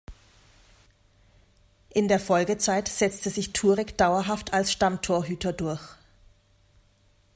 [1.91, 5.89] In der Folgezeit setzte sich Turek dauerhaft als Stammtorhüter durch.